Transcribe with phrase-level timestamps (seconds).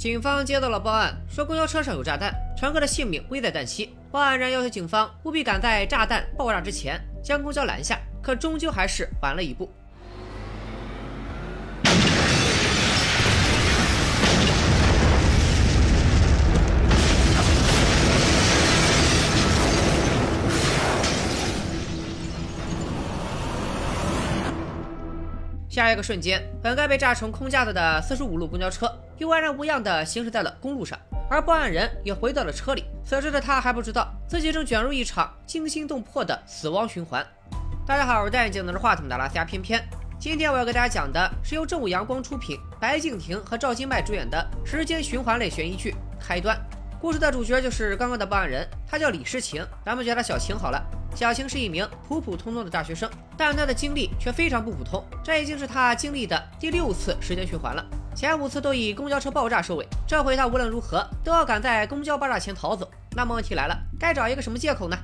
[0.00, 3.94] 警方接到了报案，说公交车上有炸弹，乘客的性命危在旦夕。
[4.10, 9.70] 报案人要求警方务必赶在炸弹爆炸之前将公交拦下，可终究还是晚了一步。
[25.80, 28.86] 下一个瞬间，本该被炸成空架子的四十五路公交车
[29.16, 30.98] 又安然无恙地行驶在了公路上，
[31.30, 32.84] 而报案人也回到了车里。
[33.02, 37.26] 此时的他还不知道自己正卷入一场惊心动魄的死亡循环。
[37.86, 39.82] 大家好，我是戴眼镜拿着话筒的拉斯加偏偏。
[40.18, 45.92] 今天我要给大家讲的是由正午阳光出品、白敬亭和赵今麦主演的时间循环类悬疑剧
[46.22, 46.54] 《开端》。
[47.00, 50.78] 故事的主角就是刚刚的报案人，他叫李诗情，咱们叫他小晴好了。
[51.14, 55.02] 小晴是一名普普通通的大学生，但她的经历却非常不普通。
[55.24, 57.82] 这已经是她经历的第六次时间循环了，
[58.14, 59.88] 前五次都以公交车爆炸收尾。
[60.06, 62.90] 这回她无论如何都要赶在公交爆炸前逃走。
[63.16, 64.98] 那么问题来了，该找一个什么借口呢？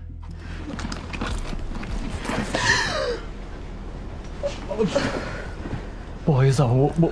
[6.26, 7.10] 不好意思啊，我我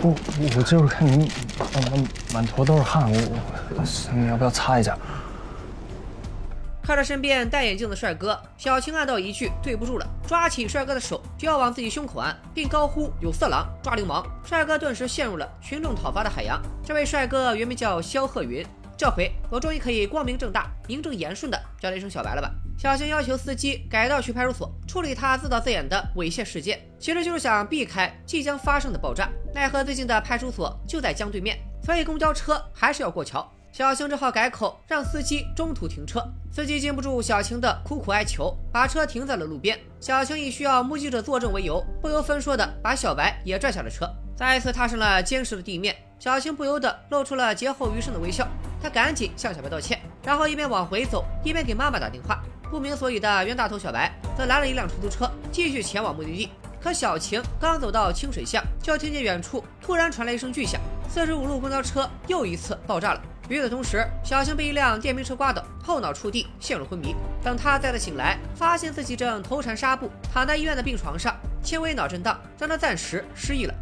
[0.00, 0.14] 我
[0.56, 1.28] 我就是看您
[1.90, 3.18] 满满头都是汗，我
[3.76, 4.96] 我你要不要擦一下？
[6.82, 14.24] 看着身边戴眼镜的帅哥，小青暗道一句对不住了，抓起帅哥的手就要往自己胸口按，并高呼有色狼抓流氓。
[14.44, 16.58] 帅哥顿时陷入了群众讨伐的海洋。
[16.82, 18.64] 这位帅哥原名叫肖鹤云，
[18.96, 22.50] 这回我终于可以光明正大、名正言顺的叫他一声小白了吧？
[22.78, 29.28] 小青要求司机改道去派出所处理他自导自演的猥亵事件，其实就是想避开即将发生的爆炸。
[29.52, 33.52] 奈何最近的派出所就在江对面，所以公交车还是要过桥。
[33.72, 36.22] 小青只好改口，让司机中途停车。
[36.52, 39.76] 司机禁不住小青的苦苦哀求，把车停在了路边。
[39.98, 44.08] 小青以需要目击者作证为由，不由分说的把小白也拽下了车。
[44.36, 48.46] 再一次踏上了坚实的地面，小青不由得露出了劫后余生的微笑。
[48.80, 52.40] 她赶紧向小白道歉，然后一边往回走，一边给妈妈打电话。
[52.70, 56.50] 不明所以的冤大头小白则拦了一辆出租车，继续前往目的地。
[56.80, 63.22] 可小晴刚走到清水巷，就听见远处突然传来一声巨响，四十五路公交车又一次爆炸了。
[63.48, 67.16] 与此同时，小晴被一辆电瓶车刮倒，后脑触地，陷入昏迷。
[67.42, 73.74] 等她再次醒来，发现自己正头缠纱布，躺在医院的病床上，轻微脑震荡让她暂时失忆了。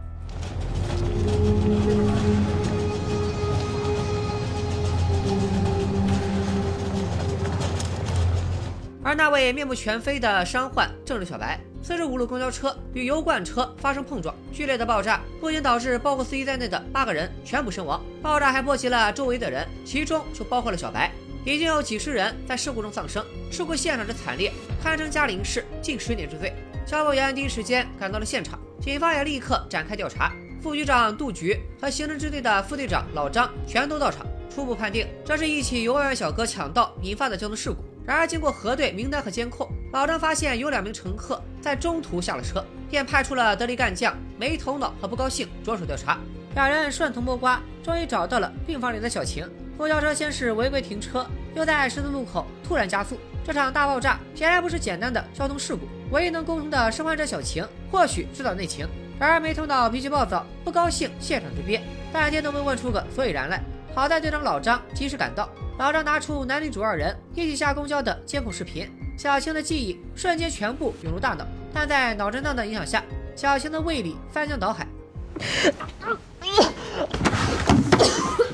[9.07, 11.61] 而那位面目全非的伤患正是小白。
[11.81, 21.13] 四十五路公交车与油罐车发生碰撞，剧烈的爆炸不仅导致包括司机在内的八个人全部身亡，爆炸还波及了周围的人，其中就包括了小白。
[21.45, 24.53] 已经有几十人在事故中丧生，事故现场之惨烈，
[24.83, 26.53] 堪称嘉陵市近十年之最。
[26.85, 30.33] 消防员第一时间赶到了现场，警方也立刻展开调查。
[30.61, 37.77] 副局长杜局和刑侦支队的副队长老张全都到场，初步判定这是一起由外卖小哥抢道引发的交通事故。
[38.07, 46.17] 然而，经过核对名单和监控，老张发现有两名乘客在中途下了车，便派出了得力干将没头脑和不高兴着手调查。
[46.55, 49.45] 两人顺藤摸瓜，终于找到了病房里的小晴。
[49.77, 53.19] 公交车先是违规停车，又在十字路口突然加速。
[53.45, 55.89] 这场大爆炸显然不是简单的交通事故。
[56.13, 58.87] 唯一能沟通的生还者小晴，或许知道内情。
[59.19, 63.61] 然而没头脑、脾气暴躁、不高兴，现场之憋，半天都没问出个所以然来。
[63.97, 65.49] 好在队长老张及时赶到。
[65.79, 68.87] 老张拿出男女主二人一起下公交的监控视频，
[69.17, 73.03] 小青的记忆瞬间全部涌入大脑，但在脑震荡的影响下，
[73.35, 74.87] 小青的胃里翻江倒海。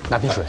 [0.08, 0.44] 拿瓶水。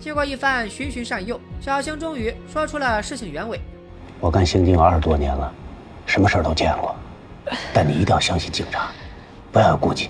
[0.00, 3.60] 经过一番循循善诱，小青终于说出了事情原委。
[4.20, 5.52] 我干刑警二十多年了，
[6.06, 6.96] 什么事儿都见过，
[7.76, 8.90] 但你一定要相信警察。
[9.52, 10.08] 不要有顾忌。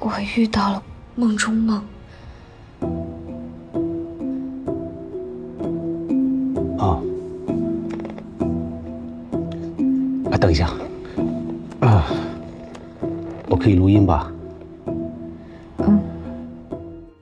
[0.00, 0.82] 我遇到了
[1.14, 1.76] 梦中梦。
[6.76, 6.98] 啊！
[10.32, 10.68] 啊，等一下。
[11.80, 12.10] 啊！
[13.46, 14.32] 我可以录音吧？
[15.78, 16.02] 嗯。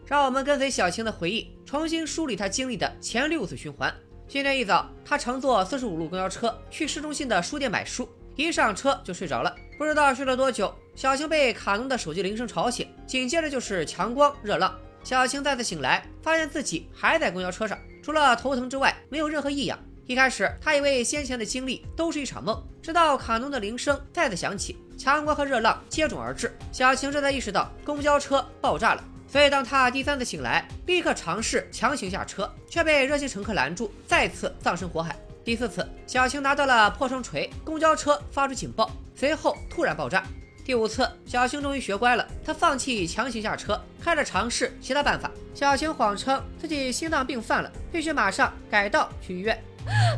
[0.07, 3.93] 让我们跟随小青的回忆，重新梳理她经历的前六次循环。
[4.27, 8.09] 今天一早，她乘坐四十五路公交车去市中心的书店买书，
[8.39, 9.53] 一上车就睡着了。
[9.77, 14.73] 不知道睡了多久，小晴被卡农的手机铃声吵醒，紧接着就是强光热浪。
[15.03, 19.77] 小晴再次醒来，发现自己还在公交车上，除了头疼之外，没有任何异样。
[20.07, 29.05] 一开始，她以为先前的经历都是一场梦，直到卡农的铃声再次响起，强光和热浪接踵而至，小晴这才意识到公交车爆炸了。
[29.27, 35.19] 所以，当她第三次醒来，立刻尝试强行下车，却被热心乘客拦住，再次葬身火海。
[35.49, 40.23] 第四次，小青拿到了破窗锤，公交车发出警报，随后突然爆炸。
[40.63, 45.31] 第五次，小青终于学乖了，她放弃强行下车，开始尝试其他办法。
[45.55, 49.59] 小青谎称自己心脏病犯了，必须马上改道去医院。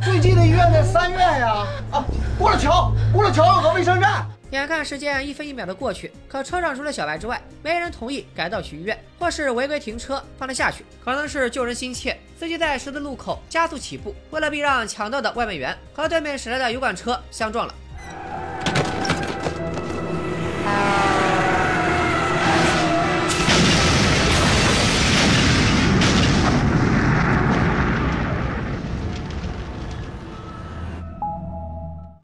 [0.03, 1.65] 最近的医院在三院呀！
[1.93, 2.05] 啊，
[2.37, 4.29] 过了桥，过了桥有个卫生站。
[4.50, 10.85] 眼看时间一分一秒的过去，可车上除了小白之外，没人同意改道去医院，或是违规停车放他下去。
[11.05, 17.75] 可能是救人心切，司机在十字路口加速起步，为了避让抢道的外卖员，和对面驶来的油罐车相撞了。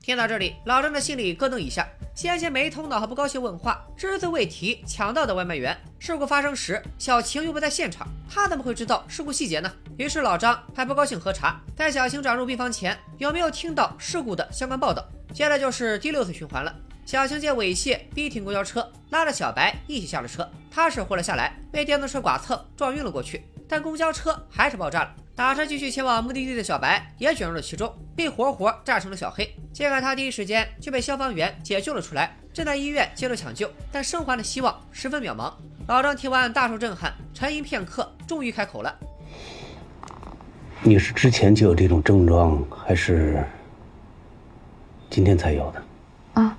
[0.07, 5.77] 听到这里，老张的心里咯噔一下，先前没头脑和不高兴问话，只字未提抢到的外卖员。
[5.99, 9.73] 事故发生时，小晴又不在现场，他怎么会知道事故细节呢？
[9.99, 15.05] 于是老张还不高兴核查，在小晴转入病房前，有没有听到事故的相关报道？
[15.35, 16.73] 接着就是第六次循环了。
[17.05, 25.15] 小晴借猥亵逼停公交车，拉着小白一起下了车，他是活了下来，被电动车剐蹭撞晕了过去，但公交车还是爆炸了。
[25.35, 29.55] 打车继续前往目的地的小白也卷入了其中，被活活炸成了小黑。
[29.73, 35.53] 尽管他第一时间就被消防员解救了出来，正在医院接受抢救，但生还的希望十分渺茫。
[35.87, 38.99] 老张听完大受震撼，沉吟片刻，终于开口了
[40.83, 43.45] ：“你是之前就有这种症状，还是
[45.11, 45.83] 今天才有的？”
[46.41, 46.57] 啊。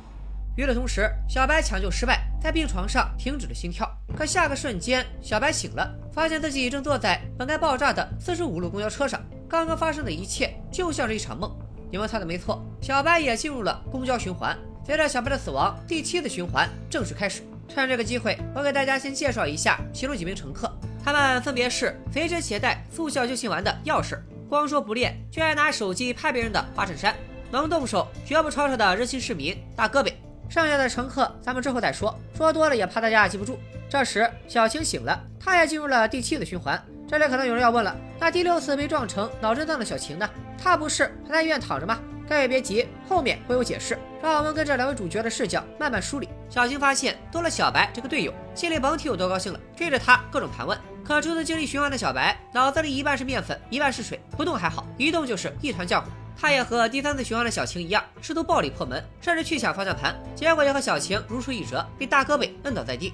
[0.56, 3.90] 与此同时，小白抢救失败，在病床上停止了心跳。
[4.16, 9.22] 可下个瞬间，小白醒了，发现自己正坐在本该爆炸的四十五路公交车上。
[9.50, 11.56] 刚刚发生的一切就像是一场梦。
[11.90, 14.58] 你们猜的没错，小白也进入了公交循环。
[14.86, 17.42] 随着小白的死亡，第七次循环正式开始。
[17.70, 20.72] 趁这个机会，我给大家先介绍一下其中几名乘客，
[21.04, 24.18] 他们分别是随身携带速效救心丸的钥匙，
[24.50, 27.14] 光说不练却爱拿手机拍别人的花衬衫，
[27.52, 30.12] 能动手绝不吵吵的热心市民大胳膊。
[30.50, 33.60] 剩下的乘客咱们之后再说，说多了也怕大家记不住。
[33.90, 36.82] 这时小晴醒了，她也进入了第七次循环。
[37.08, 40.30] 这里可能有人要问了，那第六次被撞成脑震荡的小晴呢？
[40.62, 42.00] 她不是还在医院躺着吗？
[42.28, 43.98] 各位别急，后面会有解释。
[44.22, 46.28] 让我们跟着两位主角的视角慢慢梳理。
[46.50, 50.78] 小晴发现多了小白这个队友，心里甭提有多高兴了，追着他各种盘问。
[51.06, 56.10] 可初次经历循环的小白，脑子里一半是面粉，一半是水，不动还好，一动就是一团浆糊。
[56.40, 63.14] 他也和第三次循环的小晴一样，试图暴力破门，甚至去抢方向盘，结果也和小晴如出一辙，被大胳膊摁倒在地。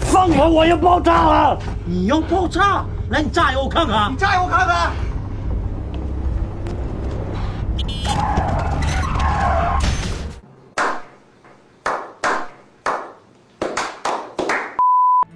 [0.00, 0.48] 放我！
[0.48, 1.58] 我要爆炸了！
[1.84, 2.84] 你要爆炸？
[3.10, 4.10] 来，你炸一个我看看。
[4.10, 4.90] 你炸一个我看看。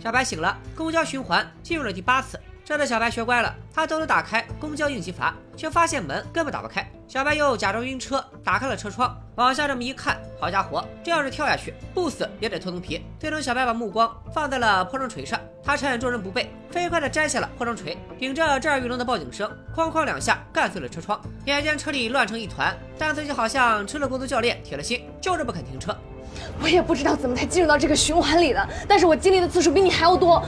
[0.00, 2.40] 小白醒了，公交循环进入了第八次。
[2.64, 6.88] 这次小白学乖了，他偷偷打开公交应急阀，却发现门根本打不开。
[7.08, 13.00] 小白又假装晕车，打开了车窗，往下这么一看，好家伙，这要是跳下去，不死也得脱层皮。
[13.16, 21.20] 最终，小白把目光放在了破窗锤上，他趁众人不备，飞快地摘下了破窗锤，顶着震耳欲聋的报警声，哐哐两下干碎了车窗。
[21.44, 25.96] 眼见车里乱成一团，但自己好像吃了过度教练铁了心，就是不肯停车。
[26.60, 30.44] 我也不知道怎么才进入到这个循环里的，但是我经历的次数比你还要多。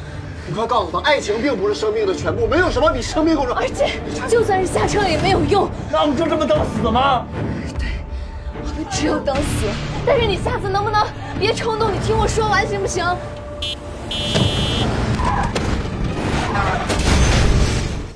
[0.48, 3.60] 你快告诉他，爱情并不是生命的全部，没有什么比生命更重要。
[3.60, 5.68] 而且，就算是下车了也没有用。
[5.92, 7.26] 那我们就这么等死吗？
[7.78, 7.86] 对，
[8.62, 9.66] 我们只有等死。
[10.06, 11.06] 但是你下次能不能
[11.38, 11.92] 别冲动？
[11.92, 13.04] 你听我说完行不行？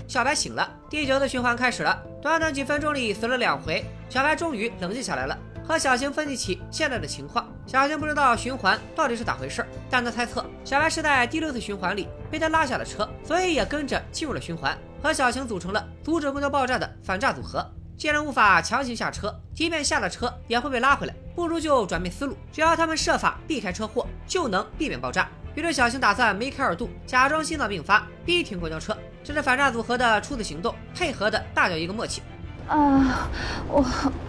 [0.09, 1.99] 小白醒了，地球的循环开始了。
[2.23, 5.37] 短短几分钟里死了两回，小白终于冷静下来了。
[5.73, 17.67] 和小晴分析起现在的情况，小晴不知道循环到底是咋回事，但他猜测小白是在第六次循环里被他拉下了车，所以也跟着进入了循环，和小晴组成了阻止公交爆炸的反诈组合。
[17.97, 25.27] 既然无法强行下车，即便下了车也会被拉回来，不如就转变思路，只要他们设法避开车祸，就能避免爆炸。
[25.55, 28.95] 于是小晴打算梅开二度，假装心脏病发，逼停公交车。
[29.25, 32.21] 这是反诈组合的初次行动，配合的大叫一个默契。
[32.69, 33.29] 啊，
[33.69, 33.85] 我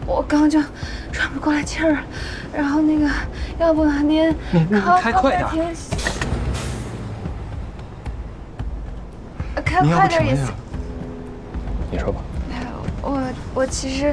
[0.05, 0.61] 我刚就
[1.11, 1.97] 喘不过来气儿，
[2.53, 3.09] 然后那个，
[3.57, 4.67] 要不您您
[5.01, 5.75] 开快点，
[9.63, 10.45] 开快点也行。
[11.91, 12.21] 你说吧。
[13.01, 13.21] 我
[13.53, 14.07] 我其实，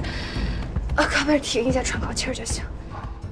[0.96, 2.62] 啊，靠边停一下，喘口气儿就行。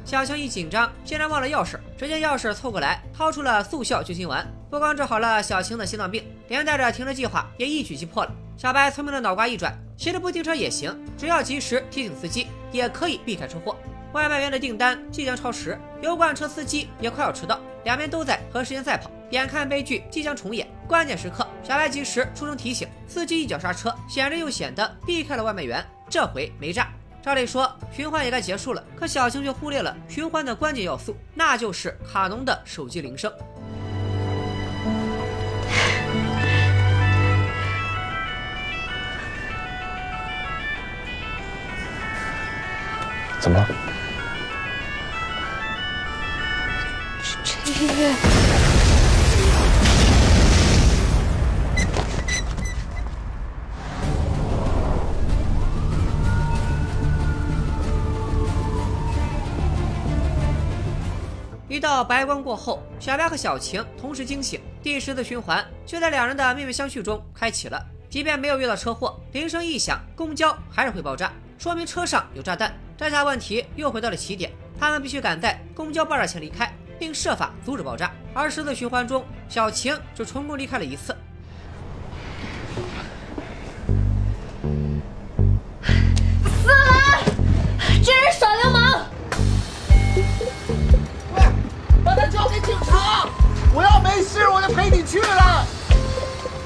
[0.09, 1.79] 小青一紧张，竟然忘了钥匙。
[1.99, 8.33] 只见钥匙凑过来，掏出了速效救心丸，不光治好了小青的心脏病，连带着停车计划也一举击破了。
[8.57, 13.77] 小白聪明的脑瓜一转，其实不停车也行，只要及时提醒司机，也可以避开车祸。
[14.15, 19.11] 外卖员的订单即将超时，油罐车司机也快要迟到，两边都在和时间赛跑。
[19.33, 25.85] 眼看悲剧即将重演，关键时刻，小白及时出声提醒，司机一脚刹车，险之又险的避开了外卖员。
[26.09, 26.89] 这回没炸。
[27.23, 33.31] 照理说循环也该结束了，可小青却忽略了循环的关键要素，那就是卡农的手机铃声。
[43.41, 43.69] 怎么了？
[47.23, 48.48] 这这音乐，
[61.79, 64.61] 一道白光过后，小白和小晴同时惊醒。
[64.83, 67.81] 第十次循环就在两人的面面相觑中开启了。
[68.11, 72.77] 即便没有遇到车祸，铃声一响，公交还是会爆炸，说明车上有炸弹。
[72.97, 76.69] 这下问题又回到了起点，他们必须赶在公交爆炸前离开，
[76.99, 78.11] 并设法阻止爆炸。
[78.35, 81.17] 而十次循环中，小晴只成功离开了一次。
[86.45, 87.23] 死了
[88.03, 88.68] 这人耍流氓！
[93.79, 95.65] 我要没事，我就陪你去了。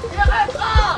[0.09, 0.97] 别害怕。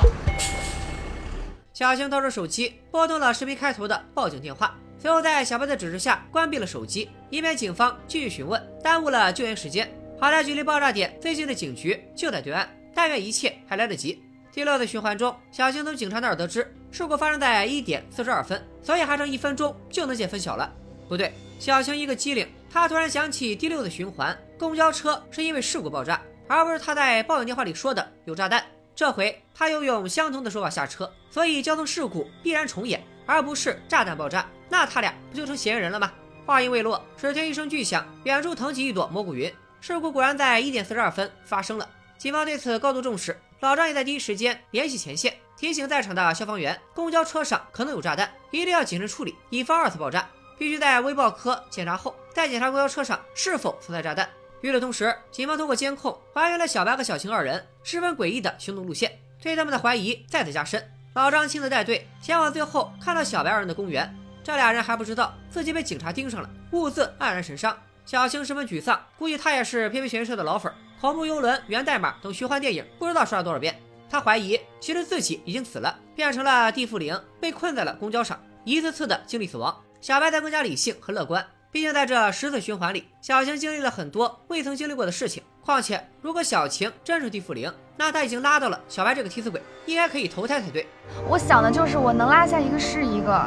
[1.74, 9.94] 小青掏出手机，拨通了视频开头的报警电话，随后在小白的指示下关闭了手机，以免警方继续询问，耽误了救援时间。
[10.18, 14.24] 好在距离爆炸点最近的警局就在对岸，但愿一切还来得及。
[14.54, 20.72] 第六次循环中，小青从警察那儿得知事故发生在一点四十二分，所以还剩一分钟就能见分晓了。
[21.10, 28.64] 不对，小青一个机灵，她突然想起第六次循环公交车是因为事故爆炸，而不是他在报警电话里说的有炸弹。
[28.96, 34.48] 这回他又用相同的说法下车，所以交通事故必然重演，而不是炸弹爆炸。
[34.70, 36.12] 那他俩不就成嫌疑人了吗？
[36.46, 39.54] 话音未落，只听一声巨响，远处腾起一朵蘑菇云。
[39.82, 41.90] 事故果然在一点四十二分发生了。
[42.18, 50.28] 警方对此高度重视，老张也在第一时间联系前线，提醒在场的消防员，公交车上可能有炸弹，一定要谨慎处理，以防二次爆炸。
[50.58, 54.30] 必须在微爆科检查后，再检查公交车上是否存在炸弹。
[54.66, 60.84] 与此同时，警方通过监控还原了小白和小晴二人十分诡异的行动路线，对他们的怀疑再次加深。
[61.14, 64.12] 老张亲自带队前往最后看到小白二人的公园，
[64.44, 67.78] 这俩人还不知道自己被警察盯上了，兀自黯然神伤。
[68.08, 73.80] 小晴十分沮丧，估计他也是偏偏悬疑社的老粉，恐怖游轮、源代码等虚幻电影不知道刷了多少遍。
[74.10, 79.80] 他怀疑其实自己已经死了，变成了地缚灵，被困在了公交上，一次次的经历死亡。
[80.02, 81.44] 小白则更加理性和乐观，
[81.76, 85.44] 毕竟在这十次循环里，小晴经历了很多未曾经历过的事情。
[85.62, 90.88] 况且，如果小晴真是地缚灵，那她已经拉到了小白这个替死鬼，应该可以投胎才对。
[91.28, 93.46] 我想的就是我能拉下一个是一个，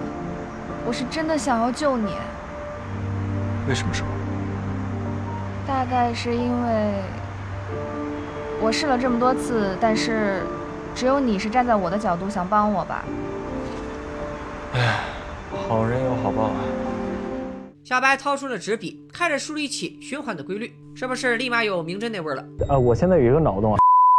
[0.85, 2.13] 我是真的想要救你，
[3.67, 4.09] 为什么是我？
[5.67, 6.93] 大概是因为
[8.61, 10.43] 我试了这么多次，但是
[10.95, 13.03] 只有你是站在我的角度想帮我吧。
[14.75, 15.01] 哎
[15.67, 16.61] 好人有好报啊！
[17.89, 22.45] 小白掏出了纸笔，开始梳理起循环的规律，是不是立马有名侦那味儿了？
[22.69, 23.79] 啊，我现在有一个脑洞啊，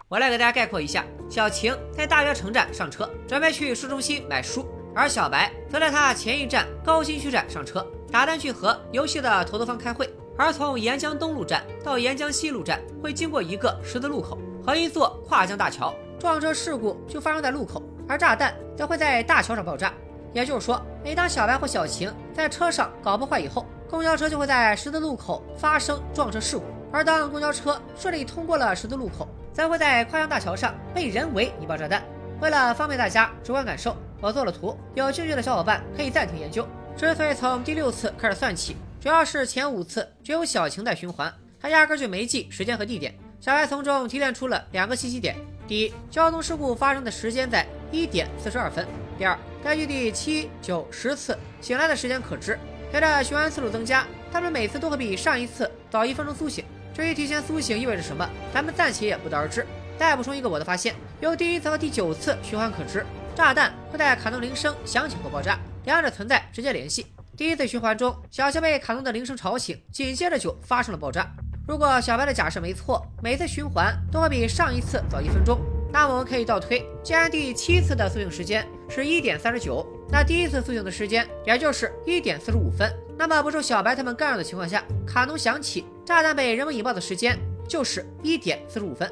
[0.09, 4.63] 我来给大家概括一下：小晴在大学城站上车，准备去市中心买书；
[4.95, 10.09] 而小白则在他前一站高新区站上车，打算去和游戏的投资方开会。
[10.35, 14.35] 而从沿江东路站到沿江西路站，会经过一个十字路口
[14.65, 19.93] 和一座跨江大桥，撞车事故就发生在路口，而炸弹则会在大桥上爆炸。
[20.33, 32.03] 也就是说，每当小白或小晴在车上搞破坏以后，公交车就会在十字路口发生撞车事故；而当公交车顺利通过了十字路口，则会在跨江大桥上被人为引爆炸弹。
[32.39, 36.67] 为了方便大家直观感受，我做了图，有兴趣的小伙伴可以暂停研究。
[36.95, 43.13] 之所以从第六次开始算起，主要是前五次只有小晴在循环，他压根就没记时间和地点。
[43.41, 45.35] 小白从中提炼出了两个信息点：
[45.67, 48.85] 第一，交通事故发生的时间在一点四十二分；
[49.17, 52.57] 第二，根据第七、九、十次醒来的时间可知，
[52.91, 56.63] 随着循环次数增加，他们每次都会比上一次早一分钟苏醒。
[56.93, 59.65] 至于提前苏醒意味着什么，咱们暂且也不得而知。
[59.97, 67.07] 再补充一个我的发现：由第一次和第九次循环可知，炸弹会在卡农铃声响起后爆炸，两者存在直接联系。
[67.35, 71.29] 第一次循环中，小晴被卡农的铃声吵醒，紧接着就发生了爆炸。
[71.67, 75.59] 如果小白的假设没错，每次循环都会比上一次早一分钟，
[75.91, 82.91] 那我们可以倒推，既然第七次的苏醒时间是一点三十九，那第一次苏醒的时间也就是一点四十五分。
[83.17, 89.11] 那么不受小白他们干扰的情况下，卡农想起，炸弹被人们引爆的时间就是一点四十五分。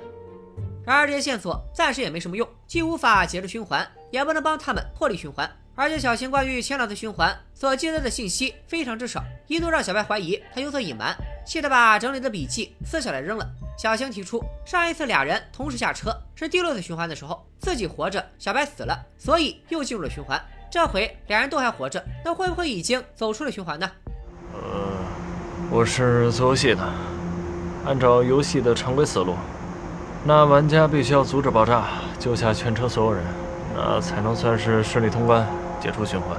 [0.85, 5.49] 然而这些线索暂时也没什么用，既无法截住循环，也不能帮他们破例循环。
[5.75, 11.15] 而且小晴关于前两次循环所记载的信息非常之少，一度让小白怀疑他有所隐瞒，
[11.45, 13.45] 气得把整理的笔记撕下来扔了。
[13.77, 20.41] 小星提出，上一次俩人同时下车是第六次循环的时候，自己活着，小白死了，所以又进入了循环。
[20.71, 23.87] 这回俩人都还活着，那会不会已经走出了循环呢？
[24.51, 24.59] 呃，
[25.69, 26.83] 我是做游戏的，
[27.85, 29.35] 按照游戏的常规思路，
[30.25, 31.85] 那玩家必须要阻止爆炸，
[32.17, 33.23] 救下全车所有人，
[33.75, 35.47] 那才能算是顺利通关，
[35.79, 36.35] 解除循环。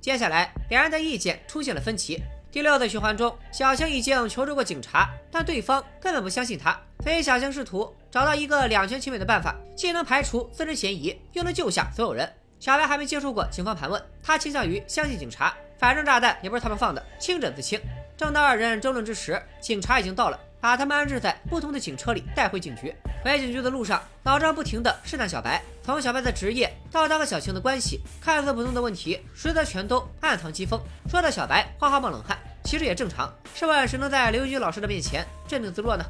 [0.00, 2.20] 接下来，两人的意见出现了分歧。
[2.50, 12.32] 第六次循环中，小青已经求助过警察，但对方根本不相信他，所以小青试图找到一个两全其美的办法，既能排除自身嫌疑，又能救下所有人。
[12.58, 17.78] 小白还没接触过警方盘问，他倾向于相信警察，反正炸弹也不是他们放的，清者自清。
[18.16, 22.92] 正当二人争论之时，警察已经到了，把他们安置在不同的警车里带回警局。
[23.22, 30.80] 回警局的路上，老张不停地试探小白，从小白的职业到他和小青的关系，看似普通的问题，实则全都暗藏机锋。
[31.08, 33.32] 说的小白花花冒冷汗，其实也正常。
[33.54, 36.04] 试问谁能在刘军老师的面前镇定自若呢？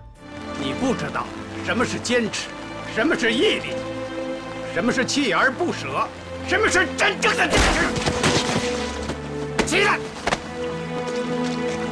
[0.59, 1.27] 你不知道
[1.67, 2.49] 什么是坚持，
[2.95, 3.75] 什么是毅力，
[4.73, 6.09] 什么是锲而不舍，
[6.49, 7.87] 什么是真正的坚持。
[9.67, 9.99] 起来！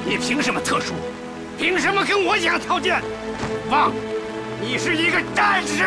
[0.06, 0.94] 你凭什么特殊？
[1.56, 3.00] 凭什么跟我讲条件？
[3.70, 3.92] 汪，
[4.60, 5.84] 你是一个战士！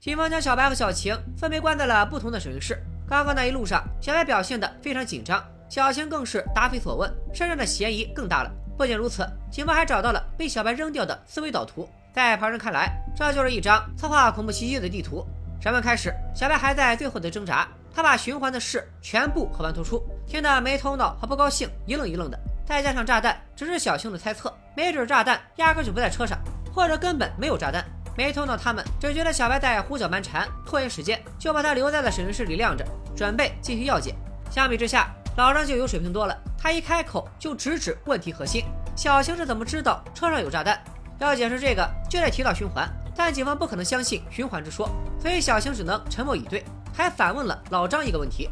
[0.00, 2.82] 警方将小白和小晴分别关在了不同的审讯室。
[3.08, 8.50] 刚刚那一路上，小白表现得非常紧张，小晴更是答非所问，身上的嫌疑更大了。
[8.76, 15.24] 不仅如此，警方还找到了被小白扔掉的思维导图，在旁人看来，这就是一张策划恐怖袭击的地图。
[15.60, 22.38] 审问开始，小白还在最后的挣扎，他把循环的事全部和盘托出，听得没头脑和不高兴，一愣一愣的。
[22.66, 26.36] 再加上炸弹，只是小青的猜测，没准炸弹压根就不在车上，
[26.74, 27.84] 或者根本没有炸弹。
[28.16, 34.14] 没头脑他们只觉得小白在胡搅蛮缠，拖延时间，就把他留在了审讯室里晾着，准备进行药检。
[34.50, 38.64] 相比之下，老张就有水平多了，他一开口就直指问题核心：
[38.96, 40.82] 小青是怎么知道车上有炸弹？
[41.18, 44.88] 要解释这个，就得提到循环，但警方不可能相信循环之说，
[45.20, 48.50] 所以小青只能沉默以对，还反问了老张一个问题：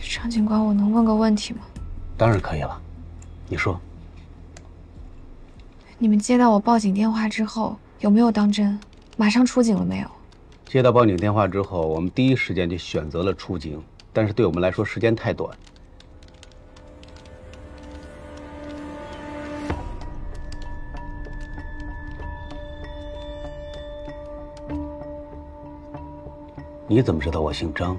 [0.00, 1.60] 张警官，我能问个问题吗？
[2.18, 2.80] 当然可以了。
[3.48, 3.80] 你说，
[5.98, 8.78] 你们接到我报警电话之后有没有当真？
[9.16, 10.08] 马上出警了没有？
[10.66, 13.80] 接到报警电话之后，我们第一时间就选择了出警，
[14.12, 15.56] 但是对我们来说时间太短。
[26.88, 27.96] 你怎么知道我姓张？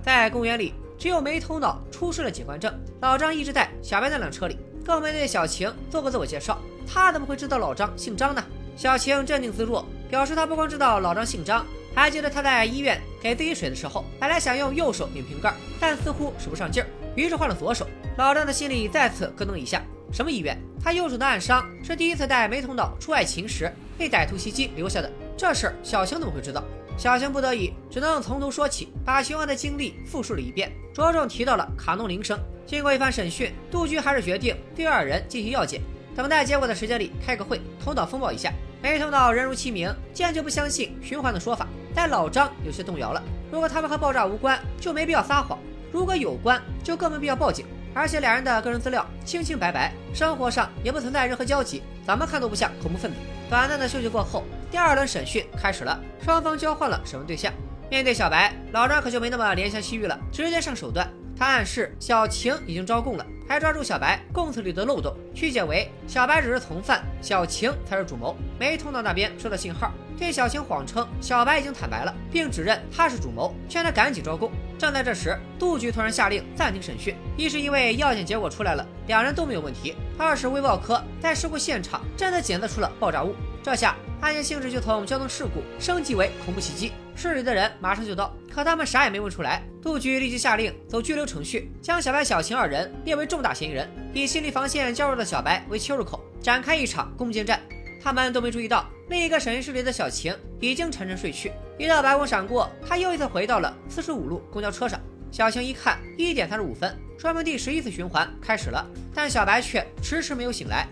[0.00, 0.72] 在公园里。
[1.02, 6.56] 只有没头脑出示了警官证，老张一直在小白那辆车里，更没对小晴做过自我介绍。
[6.86, 8.40] 他怎么会知道老张姓张呢？
[8.76, 16.86] 小晴镇定自若，表示他不光知道老张姓张，还记得他在医院给自己水的时候，本来想用右手拧瓶盖，但似乎使不上劲儿，
[17.16, 17.84] 于是换了左手。
[18.16, 19.82] 老张的心里再次咯噔一下。
[20.12, 20.56] 什么医院？
[20.80, 25.10] 他右手的暗伤是第一次带没头脑出外勤时被歹徒袭击留下的。
[25.36, 26.62] 这事儿小晴怎么会知道？
[26.96, 32.38] 小熊不得已，只能从头说起，把凶案的经历复述了一遍，着重提到了卡农铃声。
[32.64, 35.80] 经过一番审讯，杜局还是决定对二人进行药检，
[36.14, 38.52] 等待结果的时间里开个会，头脑风暴一下。
[38.80, 43.22] 没头脑人如其名，坚决不相信循环的说法，但老张有些动摇了。
[43.50, 45.58] 如果他们和爆炸无关，就没必要撒谎；
[45.92, 47.66] 如果有关，就更没必要报警。
[47.94, 53.18] 而且两人的个人资料清清白白，生活上也不存在任何交集，怎么看都不像恐怖分子。
[53.50, 57.52] 短暂的休息过后，第二轮审讯开始了，双方交换了审问对象。
[57.90, 61.06] 面对小白，老张可就没那么怜香惜玉了，直接上手段。
[61.38, 68.34] 他暗示小晴已经招供了，还抓住小白供词里的漏洞，曲解为小白只是从犯，小晴才是主谋。
[68.58, 74.50] 没通到那边收到信号，对小晴谎称小白已经坦白了，并指认他是主谋，劝他赶紧招供。
[74.78, 83.34] 正在这时，杜局突然下令暂停审讯，一是因为药检结果出来了，两人都没有问题；二是微报科在事故现场真的检测出了爆炸物。
[83.62, 86.92] 这下案件性质就从交通事故升级为恐怖袭击。
[87.16, 89.60] 市里的人马上就到，可他们啥也没问出来。
[89.82, 97.60] 杜局立即下令走拘留程序，将小白、小晴二人列为重大嫌疑人，以心理防线较弱的小白为切入口，展开一场攻坚战。
[98.00, 101.50] 他们都没注意到，另一个审讯室里的小晴已经沉沉睡去。
[101.76, 105.00] 一道白光闪过，他又一次回到了四十五路公交车上。
[105.32, 108.86] 小晴一看，一点三十五分，说明第十一次循环开始了。
[109.12, 110.86] 但小白却迟迟没有醒来。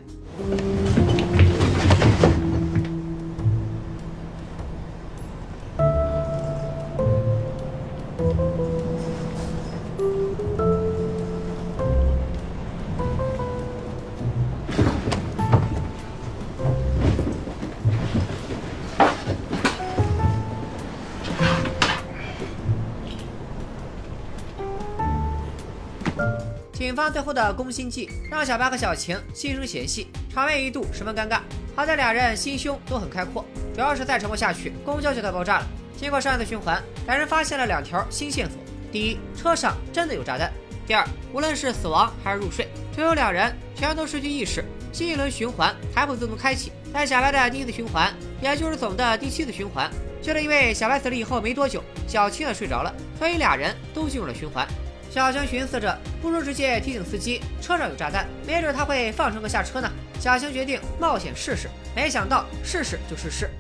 [27.01, 31.41] 方最后的攻心计，让小白和小晴心生嫌隙，场面一度十分尴尬。
[31.75, 33.43] 好在俩人心胸都很开阔，
[33.75, 35.67] 主要是再沉默下去，公交就该爆炸了。
[35.97, 38.59] 经过上一次循环，两人发现了两条新线索：
[38.93, 40.51] 第一，车上真的有炸弹；
[40.87, 46.71] 第二，无论是死亡还是入睡，只有两人全都失去意识，新一轮循环还会自动开启。
[46.93, 54.69] 在小白的第一次循环，也就是总的第七次循环，就是因为小白死了以后没多久，小青也睡着了，所以俩人都进入了循环。
[55.11, 59.91] 小强寻思着，不如直接提醒司机车上有炸弹，没准他会放乘客下车呢。
[60.21, 63.51] 小强决定冒险试试，没想到试试就试试。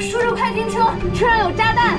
[0.00, 0.94] 叔叔，快停车！
[1.14, 1.98] 车上有炸弹！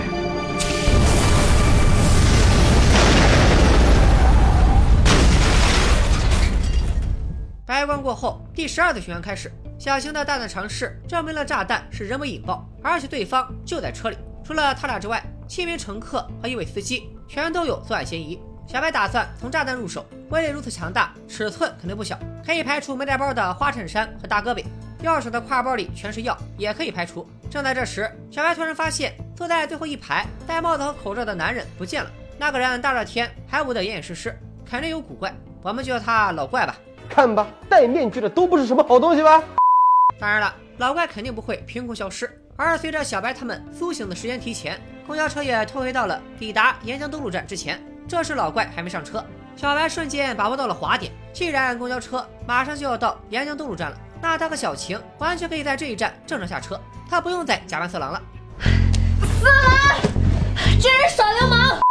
[7.67, 9.51] 白光过后，第十二次循环开始。
[9.77, 14.17] 小青的大胆尝试证明了炸弹是人为引爆，而且对方就在车里。
[14.43, 18.39] 除了他俩之外，七名乘客和一位司机全都有作案嫌疑。
[18.65, 24.63] 小白打算从炸弹入手，威力如此强大，尺寸肯定不小，可以排除没带包的花衬衫和大胳膊。
[25.03, 27.27] 钥匙的挎包里全是药，也可以排除。
[27.49, 32.09] 正在这时，小白突然发现坐在最后一排戴帽子和口罩的男人不见了。
[32.37, 34.33] 那个人大热天还捂得严严实实，
[34.65, 35.35] 肯定有古怪。
[35.61, 36.77] 我们就叫他老怪吧。
[37.09, 39.43] 看吧，戴面具的都不是什么好东西吧？
[40.19, 47.81] 当然了，老怪肯定不会凭空消失，而随着小白他们苏醒的时间提前，公交车也拖回到了抵达沿江东路站之前。
[48.07, 51.11] 这时老怪还没上车，小白瞬间把握到了滑点。
[51.33, 53.97] 既然公交车马上就要到沿江东路站了。
[54.21, 58.21] 那他和小晴完全可以在这一站正常下车，他不用再假扮色狼了。
[59.41, 59.99] 色狼，
[60.81, 61.81] 这人耍流氓！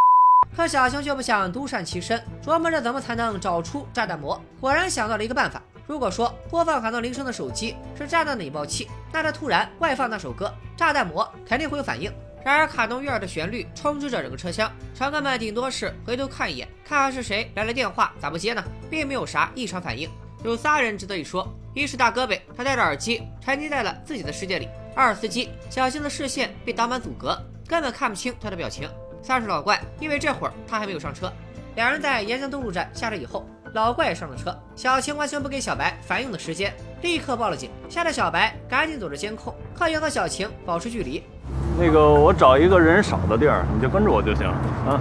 [0.56, 4.40] 可小晴却不想独善其身，琢磨着怎么才能找出炸弹魔。
[4.60, 12.12] 果然想到了一个办法：如果说播放卡通铃声的手机是炸弹的引爆器，那他突然外放那首歌，炸弹魔肯定会有反应。
[12.44, 18.64] 然而卡农悦耳的旋律充斥着整个车厢，乘客们顶多是回头看一眼，看看是谁来了电话，咋不接呢？
[18.90, 20.10] 并没有啥异常反应。
[20.44, 21.48] 有仨人值得一说。
[21.74, 24.68] 一是大哥呗，他戴着耳机，沉浸在了自己的世界里。
[24.94, 27.34] 二司机小青的视线被挡板阻隔，
[27.66, 28.86] 根本看不清他的表情。
[29.22, 31.32] 三是老怪，因为这会儿他还没有上车。
[31.74, 34.56] 两人在沿江东路站下车以后，老怪也上了车。
[34.76, 37.70] 小青完全不给小白反应的时间，立刻报了警。
[37.88, 41.22] 吓得小白赶紧躲着监控，刻意和小晴保持距离。
[41.78, 45.00] 那个，我找一个人少的地儿，你就跟着我就行啊。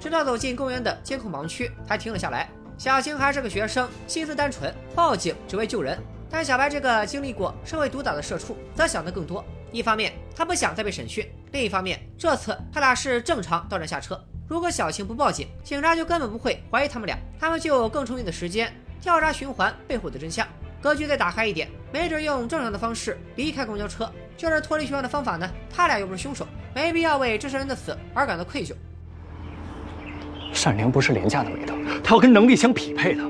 [0.00, 2.48] 直到走进公园的监控盲区，才停了下来。
[2.76, 5.96] 小青还是个学生，心思单纯，报警只为救人。
[6.28, 9.44] 但小白这个经历过社会毒打的社畜，则想的更多。
[9.70, 14.20] 一方面，他不想再被审讯；另一方面，这次他俩是正常到站下车。
[14.52, 20.46] 如果小晴不报警，警察就根本不会怀疑他们俩，他们就有更充裕的时间调查循环背后的真相。
[20.78, 25.50] 格局再打开一点，没准用正常的方式离开公交车，就是脱离循环的方法呢。
[25.74, 28.74] 他俩又不是凶手，没必要为这些人的死而感到愧疚。
[30.52, 33.22] 善良不是廉价的美德，它要跟能力相匹配的，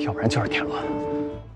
[0.00, 0.82] 要不然就是添乱。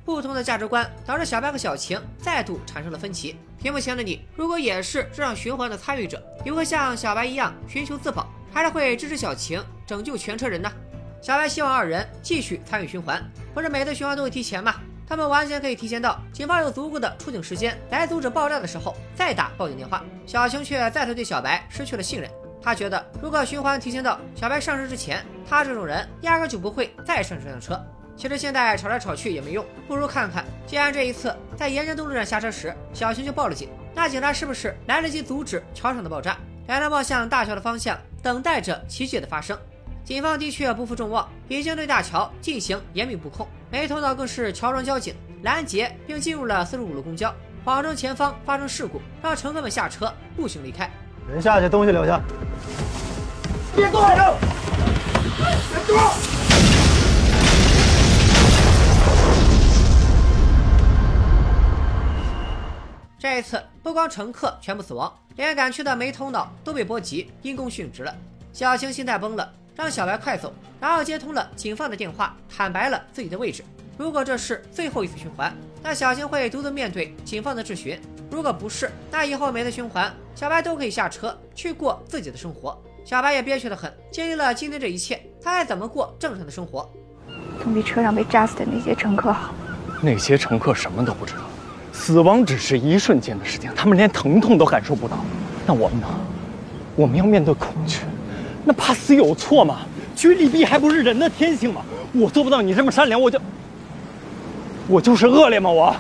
[0.05, 3.37] 不同的价值观导致小白和小晴再度产生了分歧。
[3.59, 10.71] 屏幕前的你，如果也是这场循环的参与者，你会像小白一样寻求自保，还是会支持小晴拯救全车人呢？
[11.21, 14.75] 小白希望二人继续参与循环，不是每次循环都会提前吗？
[15.09, 20.05] 他们完全可以提前到警方有足够的出警时间来阻止爆炸的时候再打报警电话。
[20.27, 22.31] 小晴却再次对小白失去了信任。
[22.61, 27.81] 他觉得，如果循环提前到小白上车之前，他这种人压根就不会再上这辆车。
[28.17, 36.37] 其实现在吵来吵去也没用，不如看看，既然这一次在沿江东路站下车时，小晴就报了警，那警察是不是来得及阻止桥上的爆炸？
[36.67, 39.57] 两人望向大桥的方向，等待着奇迹的发生。
[40.05, 50.91] 警方的确不负众望，已经对大桥进行严密布控，没头脑更是乔装交警拦截并进入了四十五路公交，谎称前方发生事故，让乘客们下车步行离开。
[51.29, 52.21] 人下去，东西留下。
[53.75, 54.01] 别动！
[55.73, 56.36] 别动！
[63.29, 68.15] 这一次，不光乘客全部死亡，连赶去的没头脑都被波及，因公殉职了。
[68.53, 73.65] 小青心态崩了，让小白快走，然后接通了警方的电话，坦白了自己的位置。
[73.99, 78.01] 如果这是最后一次循环，那小青会独自面对警方的质询。
[78.31, 82.81] 如果不是，那以后每次循环，小白都可以下车去过自己的生活。
[83.05, 86.89] 小白也憋屈的很，经历了今天这一切，他还怎么过正常的生活？
[87.61, 89.53] 总比车上被炸死的那些乘客好。
[90.01, 91.41] 那些乘客什么都不知道，
[91.99, 95.17] 死亡只是一瞬间的事情，他们连疼痛都感受不到。
[95.67, 96.07] 那我们呢？
[96.95, 98.01] 我们要面对恐惧，
[98.65, 99.81] 那怕死有错吗？
[100.15, 101.83] 趋利避害不是人的天性吗？
[102.13, 103.41] 我做不到你这么善良，我就
[104.87, 105.69] 我就是恶劣吗？
[105.69, 105.97] 我。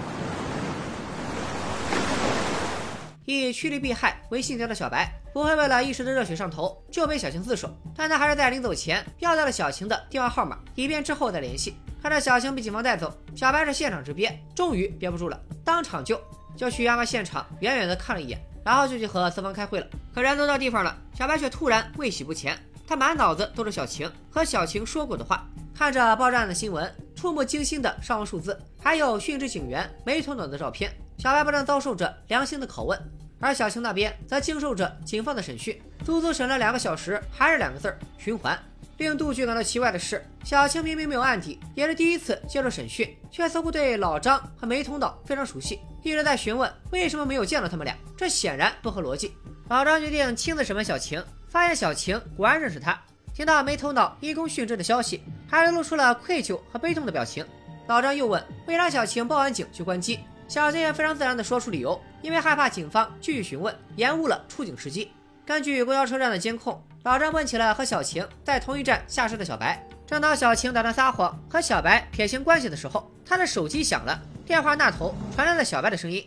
[3.25, 11.75] 以趋利避害为信条的小白，不会为了一时的热血上头就被小晴自首，但他还是在临走前要到了小晴的电话号码，以便之后再联系。
[12.07, 16.23] 看着小晴被警方带走，小白是现场直憋，终于憋不住了，当场就
[16.57, 19.87] 就去案发现场远远的看了一眼，然后就去和四方开会了。
[20.14, 32.97] 可人都到地方了，小白却突然畏喜不前，他满脑子都是小晴和小晴说过的话，看着爆炸案的新闻，触目惊心的伤亡数字，还有殉职警员没头脑的照片，小白不但遭受着良心的拷问，
[33.40, 38.57] 而小晴那边则经受着警方的审讯，足足审了两个小时，还是两个字儿循环。
[38.99, 47.95] 令杜局感到奇怪的是，小青明明没有案底，也是第一次接受审讯，却似乎对老张和梅通道非常熟悉，一直在询问为什么没有见到他们俩。
[48.17, 49.33] 这显然不合逻辑。
[49.69, 52.99] 老张决定亲自审问小晴，发现小晴果然认识他。
[53.35, 57.45] 听到梅头脑因公殉职的消息，还流露出了愧疚和悲痛的表情。
[57.89, 65.13] 老张又问为啥小晴报完警就关机，小晴也非常自然地说出理由，因为害怕警方继续询问，延误了出警时机。
[65.47, 69.81] 根据公交车站的监控，老张问起了和小晴在同一站下车的小白。
[70.05, 76.27] 正当小晴打算撒谎和小白撇清关系的时候，他的手机响了，电话那头传来了小白的声音：“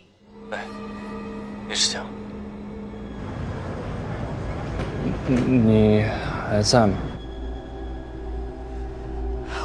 [0.50, 0.56] 喂，
[1.68, 2.06] 李世强，
[5.28, 6.02] 你
[6.48, 6.94] 还在吗？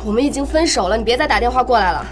[0.04, 2.06] 我们已经分手了，你别再打电话过来了。”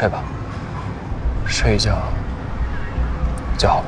[0.00, 0.24] 睡吧，
[1.46, 2.10] 睡一觉
[3.58, 3.86] 就好了。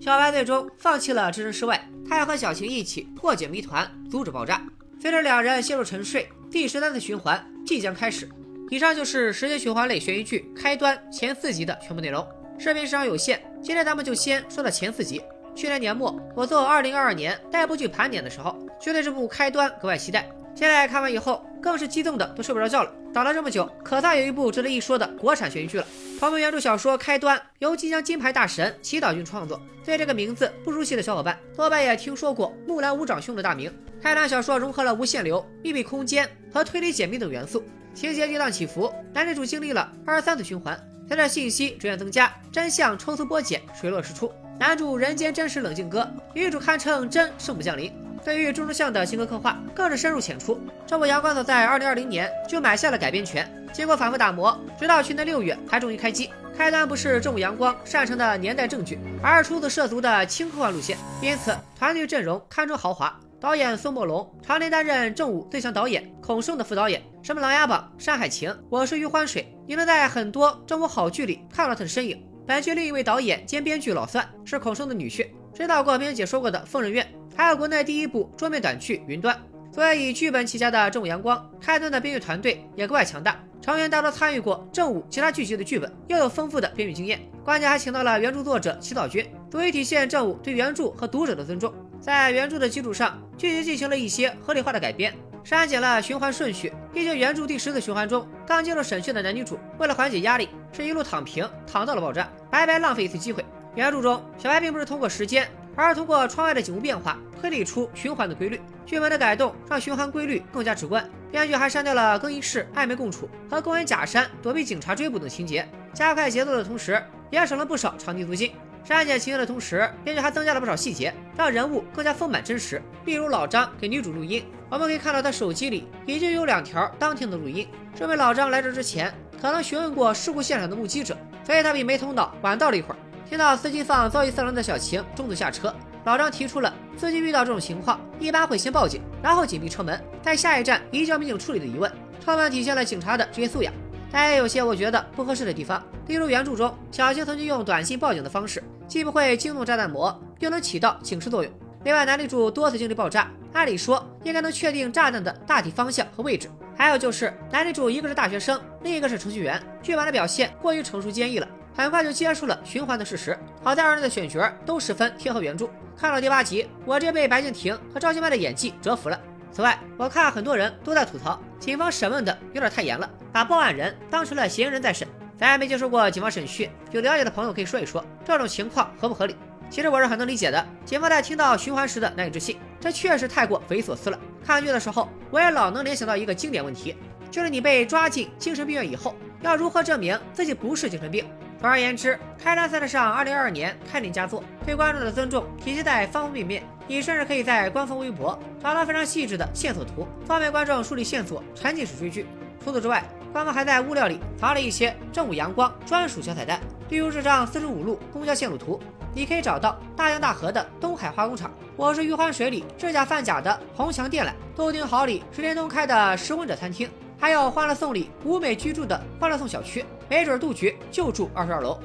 [0.00, 4.60] 小白最终放弃了置身事外，他要和小晴一起破解谜团，阻止爆炸。
[5.00, 8.28] 随着两人陷入沉睡，第十三次循环即将开始。
[8.68, 12.26] 以上就是时间循环类悬疑剧开端前四集的全部内容。
[12.58, 15.22] 视频时长有限，今天咱们就先说到前四集。
[15.54, 20.28] 去年年末，我做二零二二年待部剧盘点的时候，就对这部开端格外期待。
[20.54, 22.92] 现在看完以后，更是激动的都睡不着觉了。
[23.12, 25.86] 等了这么久，可算有一部值得一说的国产悬疑剧了。
[26.18, 33.72] 同名原著小说开端由即将金牌大神祈祷君创作，对这个名字不熟悉的小伙伴，多半也听说过木兰无长兄的大名。
[34.00, 37.62] 开端小说融合了无限流、秘密空间和推理解密等元素，
[37.94, 38.92] 情节跌宕起伏。
[39.12, 40.78] 男女主经历了二十三次循环。
[41.08, 44.32] 随着信息逐渐增加，真相抽丝剥茧，水落石出。
[44.58, 47.92] 男主人间真实冷静哥，女主堪称真圣母降临。
[48.24, 50.60] 对于钟忠相的性格刻画更是深入浅出。
[50.86, 56.30] 这部《阳光》早在二零二零年就买下了改编权，经过反复打磨，直到去年六月才终于开机。
[56.56, 63.18] 开端不是正午阳光擅长的年代正剧，而是出自涉足的轻科幻路线，因此团队阵容堪称豪华。
[63.40, 68.16] 导演孙墨龙常年担任正午最强导演孔笙的副导演，什么《琅琊榜》《山。
[68.16, 72.24] 海情》《我是余欢水》，你能在很多正午好剧里看到他的身影。
[72.46, 77.04] 本剧另一位导演兼编剧老算是孔笙的女婿，知道过编姐说过的《疯人院》，
[77.36, 79.34] 还有国内第一部桌面短剧《云端》。
[79.72, 91.72] 作为以剧本起家的正午阳光，开端的编剧团队也格外强大，成员大多参与过正午其他剧集的剧本，又有丰富的编剧经验，关键还请到了原著作者祈祷君，足以体现正午对原著和读者的尊重。
[92.00, 96.70] 在原著的基础上，剧集进行了一些合理化的改编，删减了循环顺序。
[96.92, 103.42] 毕竟原著第十次循环中，刚进入审讯的男女主为了缓解压力，是一路躺平，躺到了爆炸，白白浪费一次机会。
[103.74, 108.60] 原著中，小白并不是通过时间，而通过窗外的景物变化推理出循环的规律。
[108.84, 111.08] 剧本的改动让循环规律更加直观。
[111.30, 118.52] 编剧还删掉了更衣室暧昧共处和公园假山躲避警察追捕等情节，加快节奏的同时，也省了不少场地租金。
[118.84, 122.82] 删减情节的同时，编剧还增加了不少细节，让人物更加丰满真实。
[123.04, 132.96] 例如老张给女主录音，我们可以看到他手机里已经有两条当天的录音，说明老张来这之前可能询问过事故现场的目击者，所以他比没头脑晚到了一会儿。
[133.32, 141.90] 听到司机放遭遇色狼的小晴中途下车，老张提出了司机遇到这种情况一般会先报警，然后紧闭车门，在下一站移交民警处理的疑问，
[142.22, 143.72] 充分体现了警察的职业素养。
[144.10, 151.50] 但也有些我觉得不合适的地方，例如原著中小晴曾经用短信报警的方式，既不会惊动炸弹魔，又能起到警示作用。
[151.84, 156.50] 另外，男女主多次经历爆炸，按理说应该能确定炸弹的大体方向和位置。
[156.76, 163.38] 还有就是男女主一个是大学生，另一个是程序员，剧本的表现过于成熟坚毅了，很快就接受了循环的事实。
[163.62, 165.68] 好在二人的选角都十分贴合原著。
[165.96, 169.20] 看了第八集，我这被白敬亭和赵今麦的演技折服了。
[169.52, 175.06] 此外，我看很多人都在吐槽警方审问的有点太严了，把报案人当成了嫌疑人在审。
[175.38, 179.36] 咱没接受过警方审讯，有了解的朋友可以说一说这种情况合不合理？
[179.68, 180.66] 其实我是很能理解的。
[180.84, 184.18] 警方在听到循环时的难以置信，这确实太过匪夷所思了。
[184.44, 186.96] 看剧的时候，我也老能联想到一个经典问题，
[187.30, 191.24] 就是你被抓进精神病院以后，要如何证明自己不是精神病？
[191.62, 196.60] 总而言之，开端算得上2022年开年佳作，对观众的尊重体现在方方面面。
[196.88, 202.26] 你甚至可以在官方微博找到非常细致的线索图，方便观众梳理线索，沉浸式追剧。
[202.64, 208.80] 除此之外，官方还在物料里藏了一些正午阳光专属小彩蛋，例如这张四十五路公交线路图，
[209.14, 216.90] 你可以找到大江大河的东海化工厂，我是余欢水里制假贩假的红墙电缆，豆丁好里十年东开的食温者餐厅，
[217.22, 221.78] 还有欢乐颂里吴美居住的欢乐颂小区，没准杜局就住二十二楼。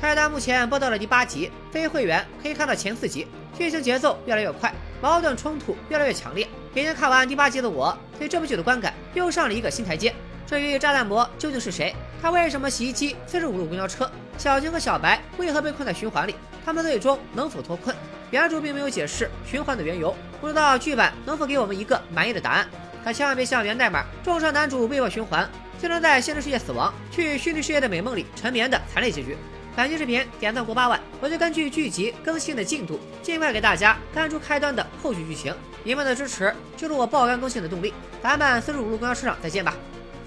[0.00, 6.44] 开端目前播到了第八集，非会员可以看到前四集，剧情节奏越来越快，矛盾冲突越来越强烈。
[6.74, 10.12] 已经看完第八集的我，对这部剧的观感又上了一个新台阶。
[10.44, 14.10] 至于炸弹魔究竟是谁，他为什么袭击四十五路公交车？
[14.38, 16.34] 小青和小白为何被困在循环里？
[16.66, 17.94] 他们最终能否脱困？
[18.32, 22.68] 原著并没有解释循环的缘由，不知道剧版能否给我们一个满意的答案。
[23.12, 25.48] 千万别像源代码重伤男主被迫循环，
[25.80, 29.36] 就能在现实世界死亡，去虚拟世界的美梦里沉眠的惨烈结局。
[29.76, 35.54] 本期视频点赞过八万，我就根据剧集更新的进度，尽快给大家干出开端的后续剧情。
[35.84, 37.94] 你们的支持就是我爆肝更新的动力。
[38.20, 39.74] 咱们四十五路公交车上再见吧，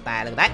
[0.05, 0.49] 拜了个拜。